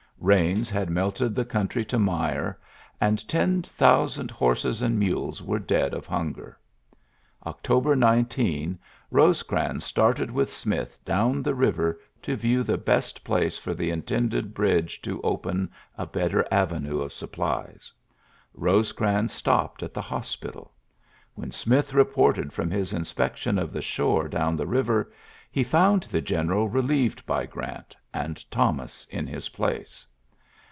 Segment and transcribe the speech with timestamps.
[0.23, 2.59] Baa had melted the country to mire,
[3.01, 6.59] and t thousand horses and mules were dead hunger.
[7.43, 8.77] October 19,
[9.11, 14.53] Bosecrans start with Smith down the river to view t best place for the intended
[14.53, 17.91] bridge open a better avenue of supplies.
[18.55, 20.71] Ba crans stopped at the hospital.
[21.35, 25.11] Wh Smith reported from his inspection the shore down the river,
[25.51, 30.05] he found t general relieved by Grant, and Thon in his place.